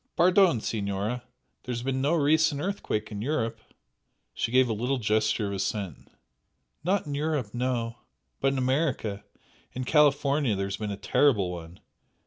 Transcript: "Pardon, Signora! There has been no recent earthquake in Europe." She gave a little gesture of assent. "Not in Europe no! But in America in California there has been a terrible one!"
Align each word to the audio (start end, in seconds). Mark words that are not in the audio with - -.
"Pardon, 0.15 0.61
Signora! 0.61 1.21
There 1.63 1.73
has 1.73 1.83
been 1.83 2.01
no 2.01 2.15
recent 2.15 2.59
earthquake 2.59 3.11
in 3.11 3.21
Europe." 3.21 3.59
She 4.33 4.51
gave 4.51 4.67
a 4.67 4.73
little 4.73 4.97
gesture 4.97 5.45
of 5.49 5.53
assent. 5.53 6.07
"Not 6.83 7.05
in 7.05 7.13
Europe 7.13 7.53
no! 7.53 7.99
But 8.39 8.53
in 8.53 8.57
America 8.57 9.23
in 9.73 9.83
California 9.83 10.55
there 10.55 10.65
has 10.65 10.77
been 10.77 10.89
a 10.89 10.97
terrible 10.97 11.51
one!" 11.51 11.79